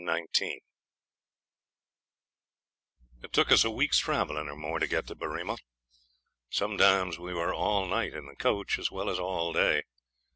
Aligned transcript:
Chapter 0.01 0.13
19 0.13 0.59
It 3.21 3.31
took 3.33 3.51
us 3.51 3.63
a 3.63 3.69
week's 3.69 3.99
travelling 3.99 4.49
or 4.49 4.55
more 4.55 4.79
to 4.79 4.87
get 4.87 5.05
to 5.05 5.15
Berrima. 5.15 5.59
Sometimes 6.49 7.19
we 7.19 7.35
were 7.35 7.53
all 7.53 7.85
night 7.85 8.15
in 8.15 8.25
the 8.25 8.35
coach 8.35 8.79
as 8.79 8.89
well 8.89 9.11
as 9.11 9.19
all 9.19 9.53
day. 9.53 9.83